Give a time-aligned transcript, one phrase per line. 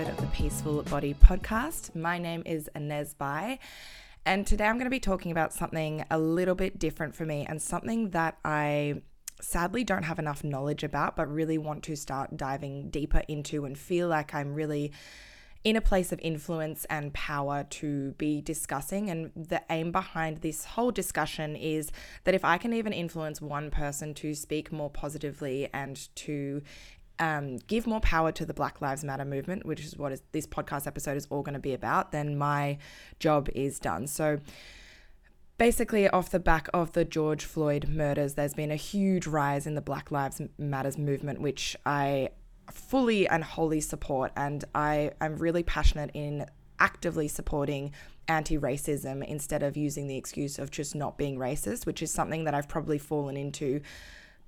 [0.00, 1.94] episode of the Peaceful Body podcast.
[1.94, 3.58] My name is Inez Bai,
[4.24, 7.44] and today I'm going to be talking about something a little bit different for me
[7.46, 9.02] and something that I
[9.42, 13.76] sadly don't have enough knowledge about, but really want to start diving deeper into and
[13.76, 14.92] feel like I'm really
[15.64, 19.10] in a place of influence and power to be discussing.
[19.10, 21.92] And the aim behind this whole discussion is
[22.24, 26.62] that if I can even influence one person to speak more positively and to
[27.20, 30.46] um, give more power to the Black Lives Matter movement, which is what is, this
[30.46, 32.78] podcast episode is all going to be about, then my
[33.20, 34.06] job is done.
[34.06, 34.40] So,
[35.58, 39.74] basically, off the back of the George Floyd murders, there's been a huge rise in
[39.74, 42.30] the Black Lives Matters movement, which I
[42.72, 44.32] fully and wholly support.
[44.36, 46.46] And I am really passionate in
[46.78, 47.92] actively supporting
[48.28, 52.44] anti racism instead of using the excuse of just not being racist, which is something
[52.44, 53.82] that I've probably fallen into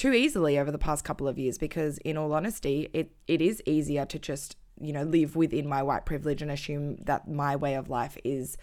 [0.00, 3.62] too easily over the past couple of years because in all honesty it it is
[3.66, 7.74] easier to just you know live within my white privilege and assume that my way
[7.74, 8.56] of life is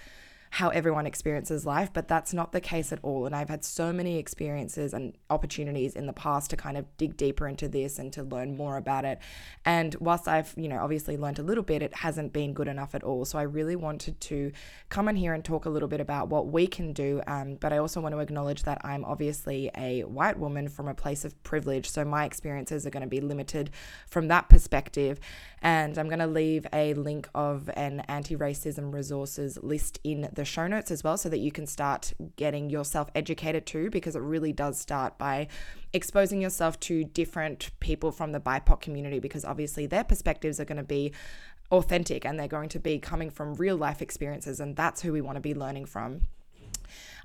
[0.51, 3.25] how everyone experiences life, but that's not the case at all.
[3.25, 7.17] And I've had so many experiences and opportunities in the past to kind of dig
[7.17, 9.19] deeper into this and to learn more about it.
[9.65, 12.95] And whilst I've, you know, obviously learned a little bit, it hasn't been good enough
[12.95, 13.25] at all.
[13.25, 14.51] So I really wanted to
[14.89, 17.21] come in here and talk a little bit about what we can do.
[17.27, 20.93] Um, but I also want to acknowledge that I'm obviously a white woman from a
[20.93, 21.89] place of privilege.
[21.89, 23.69] So my experiences are going to be limited
[24.07, 25.19] from that perspective.
[25.61, 30.45] And I'm going to leave a link of an anti racism resources list in the
[30.45, 34.21] show notes as well so that you can start getting yourself educated too, because it
[34.21, 35.49] really does start by
[35.91, 40.77] exposing yourself to different people from the BIPOC community, because obviously their perspectives are going
[40.77, 41.11] to be
[41.71, 44.61] authentic and they're going to be coming from real life experiences.
[44.61, 46.21] And that's who we want to be learning from.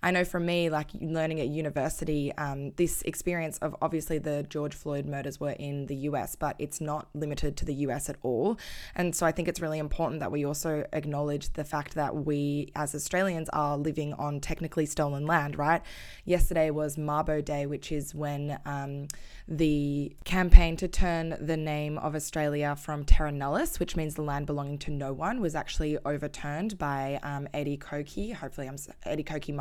[0.04, 4.74] I know for me, like learning at university, um, this experience of obviously the George
[4.74, 8.58] Floyd murders were in the US, but it's not limited to the US at all.
[8.96, 12.72] And so I think it's really important that we also acknowledge the fact that we
[12.74, 15.82] as Australians are living on technically stolen land, right?
[16.24, 19.06] Yesterday was Mabo Day, which is when um,
[19.46, 24.46] the campaign to turn the name of Australia from terra nullius, which means the land
[24.46, 28.34] belonging to no one, was actually overturned by um, Eddie Koiki.
[28.34, 29.54] Hopefully, I'm Eddie Koiki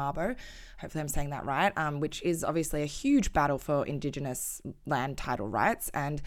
[0.79, 5.17] Hopefully I'm saying that right, um, which is obviously a huge battle for Indigenous land
[5.17, 5.89] title rights.
[5.93, 6.21] And,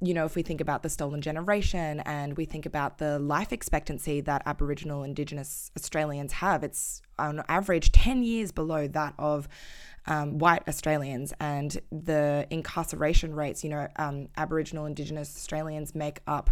[0.00, 3.52] you know, if we think about the stolen generation and we think about the life
[3.52, 9.48] expectancy that Aboriginal Indigenous Australians have, it's on average 10 years below that of
[10.06, 16.50] um, white Australians and the incarceration rates, you know, um, Aboriginal Indigenous Australians make up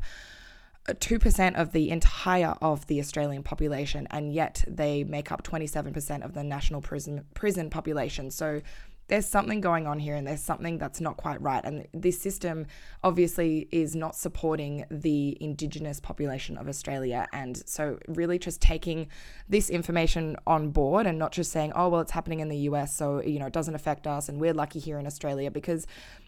[0.89, 6.35] 2% of the entire of the Australian population and yet they make up 27% of
[6.35, 8.31] the national prison prison population.
[8.31, 8.63] So
[9.09, 12.67] there's something going on here and there's something that's not quite right and this system
[13.05, 19.09] obviously is not supporting the indigenous population of Australia and so really just taking
[19.49, 22.97] this information on board and not just saying oh well it's happening in the US
[22.97, 25.87] so you know it doesn't affect us and we're lucky here in Australia because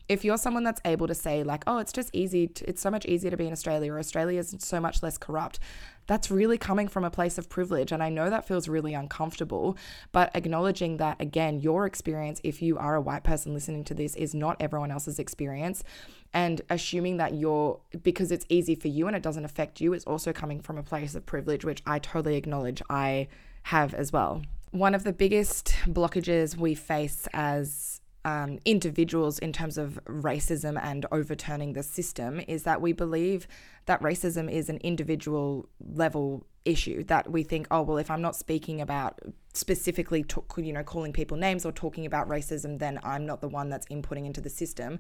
[0.09, 2.91] if you're someone that's able to say like oh it's just easy to, it's so
[2.91, 5.59] much easier to be in australia or australia is so much less corrupt
[6.07, 9.77] that's really coming from a place of privilege and i know that feels really uncomfortable
[10.13, 14.15] but acknowledging that again your experience if you are a white person listening to this
[14.17, 15.83] is not everyone else's experience
[16.33, 20.05] and assuming that you're because it's easy for you and it doesn't affect you is
[20.05, 23.27] also coming from a place of privilege which i totally acknowledge i
[23.65, 24.43] have as well.
[24.71, 31.07] One of the biggest blockages we face as um, individuals in terms of racism and
[31.13, 33.47] overturning the system is that we believe
[33.87, 38.35] that racism is an individual level issue that we think oh well if i'm not
[38.35, 39.21] speaking about
[39.53, 40.25] specifically
[40.57, 43.87] you know calling people names or talking about racism then i'm not the one that's
[43.89, 44.99] inputting into the system.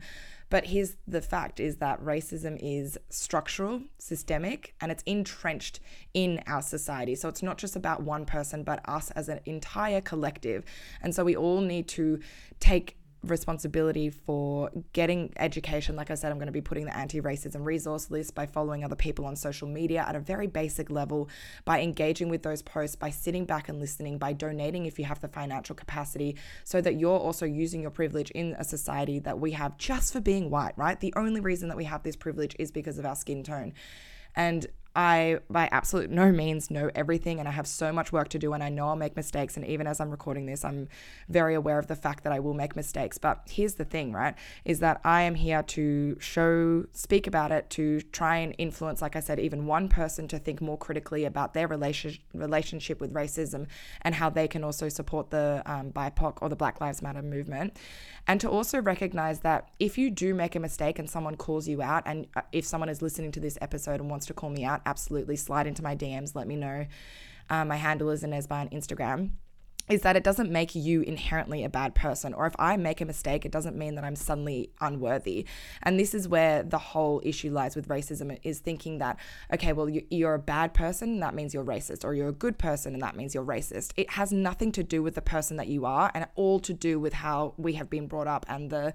[0.50, 5.80] But here's the fact is that racism is structural systemic and it's entrenched
[6.12, 7.14] in our society.
[7.14, 10.64] So it's not just about one person but us as an entire collective.
[11.00, 12.20] And so we all need to
[12.60, 12.96] take
[13.26, 15.96] responsibility for getting education.
[15.96, 18.84] Like I said, I'm going to be putting the anti racism resource list by following
[18.84, 21.28] other people on social media at a very basic level,
[21.64, 25.20] by engaging with those posts, by sitting back and listening, by donating if you have
[25.20, 29.52] the financial capacity, so that you're also using your privilege in a society that we
[29.52, 31.00] have just for being white, right?
[31.00, 33.72] The only reason that we have this privilege is because of our skin tone.
[34.36, 38.38] And I, by absolute no means, know everything and I have so much work to
[38.38, 39.56] do and I know I'll make mistakes.
[39.56, 40.88] And even as I'm recording this, I'm
[41.28, 43.18] very aware of the fact that I will make mistakes.
[43.18, 44.34] But here's the thing, right?
[44.64, 49.16] Is that I am here to show, speak about it, to try and influence, like
[49.16, 53.66] I said, even one person to think more critically about their relation, relationship with racism
[54.02, 57.76] and how they can also support the um, BIPOC or the Black Lives Matter movement.
[58.26, 61.82] And to also recognize that if you do make a mistake and someone calls you
[61.82, 64.64] out, and uh, if someone is listening to this episode and wants to call me
[64.64, 66.34] out, absolutely slide into my DMs.
[66.34, 66.86] Let me know.
[67.50, 69.30] Um, my handle is Inez Bai on Instagram
[69.88, 72.32] is that it doesn't make you inherently a bad person.
[72.32, 75.46] Or if I make a mistake, it doesn't mean that I'm suddenly unworthy.
[75.82, 79.18] And this is where the whole issue lies with racism is thinking that,
[79.52, 82.58] okay, well, you're a bad person, and that means you're racist, or you're a good
[82.58, 83.92] person, and that means you're racist.
[83.96, 86.98] It has nothing to do with the person that you are, and all to do
[86.98, 88.94] with how we have been brought up and the,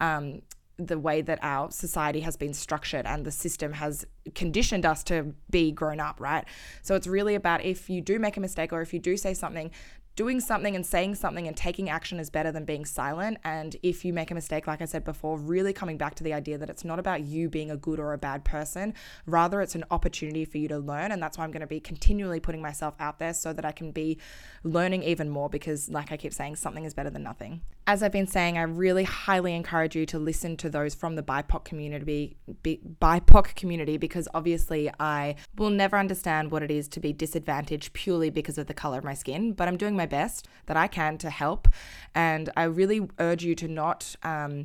[0.00, 0.42] um,
[0.76, 5.34] the way that our society has been structured and the system has conditioned us to
[5.50, 6.44] be grown up, right?
[6.82, 9.34] So it's really about if you do make a mistake or if you do say
[9.34, 9.70] something,
[10.16, 13.38] doing something and saying something and taking action is better than being silent.
[13.42, 16.32] And if you make a mistake, like I said before, really coming back to the
[16.32, 18.94] idea that it's not about you being a good or a bad person,
[19.26, 21.10] rather, it's an opportunity for you to learn.
[21.10, 23.72] And that's why I'm going to be continually putting myself out there so that I
[23.72, 24.18] can be
[24.62, 27.62] learning even more because, like I keep saying, something is better than nothing.
[27.86, 31.22] As I've been saying, I really highly encourage you to listen to those from the
[31.22, 37.12] BIPOC community, BIPOC community, because obviously I will never understand what it is to be
[37.12, 40.78] disadvantaged purely because of the color of my skin, but I'm doing my best that
[40.78, 41.68] I can to help.
[42.14, 44.64] And I really urge you to not um,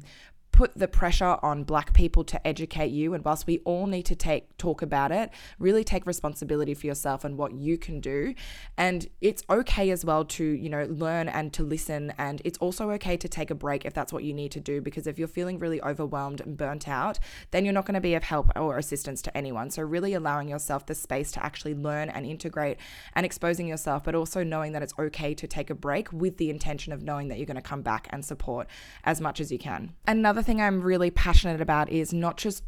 [0.52, 4.16] put the pressure on black people to educate you and whilst we all need to
[4.16, 8.34] take talk about it really take responsibility for yourself and what you can do.
[8.78, 12.92] And it's okay as well to you know learn and to listen and it's also
[12.92, 15.28] okay to take a break if that's what you need to do because if you're
[15.28, 17.20] feeling really overwhelmed and burnt out
[17.52, 19.70] then you're not going to be of help or assistance to anyone.
[19.70, 22.78] So really allowing yourself the space to actually learn and integrate
[23.16, 26.50] and exposing yourself but also knowing that it's okay to take a break with the
[26.50, 28.68] intention of knowing that you're going to come back and support
[29.04, 29.94] as much as you can.
[30.08, 32.64] Another thing I'm really passionate about is not just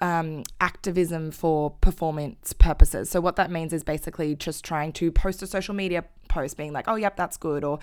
[0.00, 3.10] um, activism for performance purposes.
[3.10, 6.72] So, what that means is basically just trying to post a social media post being
[6.72, 7.78] like, oh, yep, that's good, or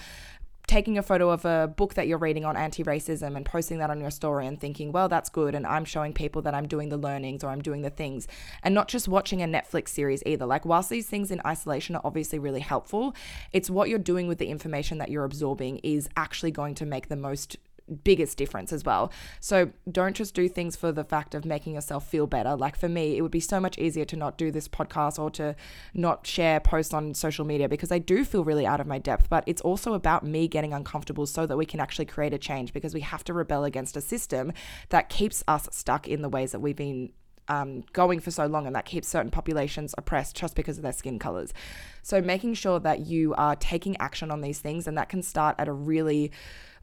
[0.67, 3.89] taking a photo of a book that you're reading on anti racism and posting that
[3.89, 5.55] on your story and thinking, well, that's good.
[5.55, 8.27] And I'm showing people that I'm doing the learnings or I'm doing the things.
[8.63, 10.45] And not just watching a Netflix series either.
[10.45, 13.13] Like, whilst these things in isolation are obviously really helpful,
[13.51, 17.09] it's what you're doing with the information that you're absorbing is actually going to make
[17.09, 17.57] the most
[18.03, 19.11] biggest difference as well.
[19.39, 22.55] So don't just do things for the fact of making yourself feel better.
[22.55, 25.29] Like for me, it would be so much easier to not do this podcast or
[25.31, 25.55] to
[25.93, 29.29] not share posts on social media because I do feel really out of my depth.
[29.29, 32.73] But it's also about me getting uncomfortable so that we can actually create a change
[32.73, 34.53] because we have to rebel against a system
[34.89, 37.11] that keeps us stuck in the ways that we've been
[37.47, 40.93] um, going for so long and that keeps certain populations oppressed just because of their
[40.93, 41.53] skin colors.
[42.01, 45.55] So making sure that you are taking action on these things and that can start
[45.59, 46.31] at a really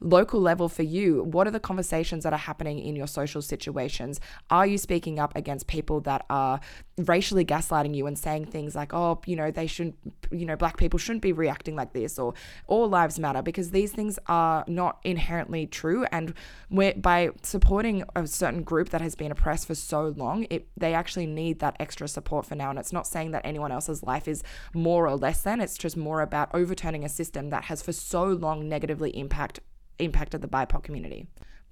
[0.01, 4.19] local level for you, what are the conversations that are happening in your social situations?
[4.49, 6.59] Are you speaking up against people that are
[6.97, 9.95] racially gaslighting you and saying things like, oh, you know, they shouldn't,
[10.31, 12.33] you know, black people shouldn't be reacting like this or
[12.67, 16.05] all lives matter because these things are not inherently true.
[16.11, 16.33] And
[16.69, 21.27] by supporting a certain group that has been oppressed for so long, it, they actually
[21.27, 22.71] need that extra support for now.
[22.71, 24.43] And it's not saying that anyone else's life is
[24.73, 28.25] more or less than, it's just more about overturning a system that has for so
[28.25, 29.59] long negatively impact
[30.01, 31.27] impacted the BIPOC community.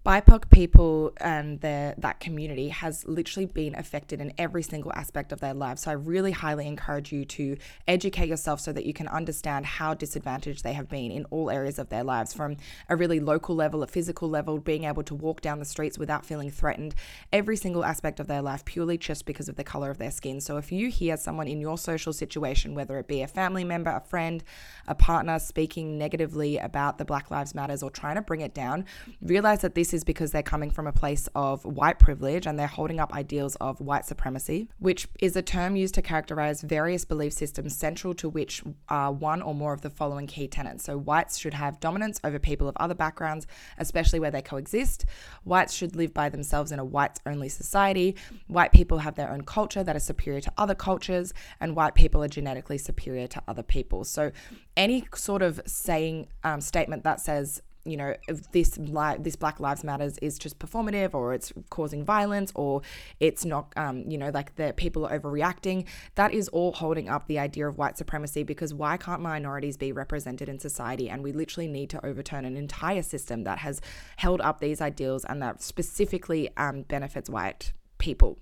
[0.05, 5.41] BIPOC people and their that community has literally been affected in every single aspect of
[5.41, 5.81] their lives.
[5.81, 9.93] So I really highly encourage you to educate yourself so that you can understand how
[9.93, 12.55] disadvantaged they have been in all areas of their lives, from
[12.87, 16.25] a really local level, a physical level, being able to walk down the streets without
[16.25, 16.95] feeling threatened,
[17.33, 20.39] every single aspect of their life purely just because of the color of their skin.
[20.39, 23.91] So if you hear someone in your social situation, whether it be a family member,
[23.91, 24.45] a friend,
[24.87, 28.85] a partner speaking negatively about the Black Lives Matters or trying to bring it down,
[29.21, 32.59] realize that this this is because they're coming from a place of white privilege and
[32.59, 37.05] they're holding up ideals of white supremacy, which is a term used to characterize various
[37.05, 40.83] belief systems central to which are one or more of the following key tenets.
[40.83, 43.47] So, whites should have dominance over people of other backgrounds,
[43.79, 45.05] especially where they coexist.
[45.43, 48.15] Whites should live by themselves in a whites only society.
[48.45, 52.23] White people have their own culture that is superior to other cultures, and white people
[52.23, 54.03] are genetically superior to other people.
[54.03, 54.31] So,
[54.77, 58.15] any sort of saying um, statement that says you know
[58.51, 62.81] this li- this Black Lives Matters is just performative or it's causing violence or
[63.19, 65.85] it's not um, you know like the people are overreacting.
[66.15, 69.91] That is all holding up the idea of white supremacy because why can't minorities be
[69.91, 71.09] represented in society?
[71.09, 73.81] And we literally need to overturn an entire system that has
[74.17, 78.37] held up these ideals and that specifically um, benefits white people.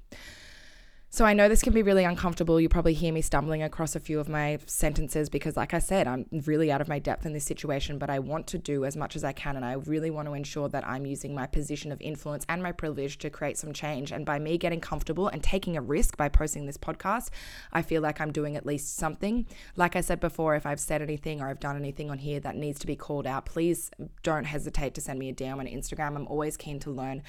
[1.18, 2.62] So I know this can be really uncomfortable.
[2.62, 6.06] You probably hear me stumbling across a few of my sentences because, like I said,
[6.06, 8.96] I'm really out of my depth in this situation, but I want to do as
[8.96, 9.56] much as I can.
[9.56, 12.72] And I really want to ensure that I'm using my position of influence and my
[12.72, 14.12] privilege to create some change.
[14.12, 17.32] And by me getting comfortable and taking a risk by posting this podcast,
[17.74, 19.48] I feel like I'm doing at least something.
[19.76, 22.56] Like I said before, if I've said anything or I've done anything on here that
[22.56, 23.90] needs to be called out, please
[24.22, 26.16] don't hesitate to send me a DM on Instagram.
[26.16, 27.24] I'm always keen to learn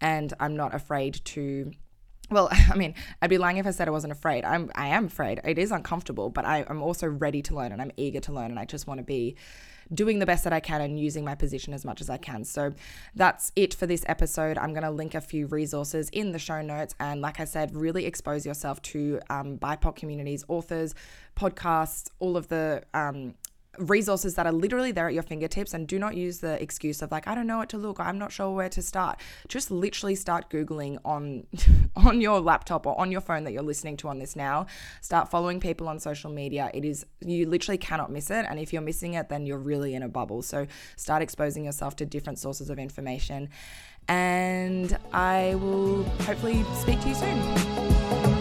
[0.00, 1.72] and I'm not afraid to
[2.34, 4.44] well, I mean, I'd be lying if I said I wasn't afraid.
[4.44, 5.40] I'm, I am afraid.
[5.44, 8.50] It is uncomfortable, but I, I'm also ready to learn and I'm eager to learn
[8.50, 9.36] and I just want to be
[9.92, 12.44] doing the best that I can and using my position as much as I can.
[12.44, 12.72] So
[13.14, 14.58] that's it for this episode.
[14.58, 16.94] I'm going to link a few resources in the show notes.
[17.00, 20.94] And like I said, really expose yourself to um, BIPOC communities, authors,
[21.36, 23.34] podcasts, all of the um,
[23.78, 27.10] resources that are literally there at your fingertips and do not use the excuse of
[27.10, 29.20] like I don't know what to look I'm not sure where to start.
[29.48, 31.46] Just literally start googling on
[31.96, 34.66] on your laptop or on your phone that you're listening to on this now.
[35.00, 36.70] Start following people on social media.
[36.74, 38.46] It is you literally cannot miss it.
[38.48, 40.42] And if you're missing it then you're really in a bubble.
[40.42, 40.66] So
[40.96, 43.48] start exposing yourself to different sources of information.
[44.08, 48.33] And I will hopefully speak to you soon